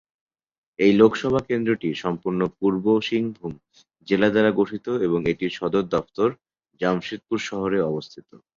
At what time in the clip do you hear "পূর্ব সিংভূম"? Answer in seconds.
2.57-3.53